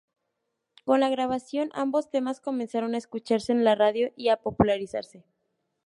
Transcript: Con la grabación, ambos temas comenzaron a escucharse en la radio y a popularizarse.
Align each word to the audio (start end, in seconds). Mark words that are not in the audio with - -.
Con 0.83 0.99
la 0.99 1.09
grabación, 1.11 1.69
ambos 1.73 2.09
temas 2.09 2.41
comenzaron 2.41 2.95
a 2.95 2.97
escucharse 2.97 3.51
en 3.51 3.63
la 3.63 3.75
radio 3.75 4.11
y 4.15 4.29
a 4.29 4.37
popularizarse. 4.37 5.23